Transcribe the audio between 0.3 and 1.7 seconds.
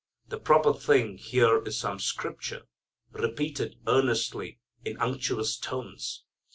proper thing here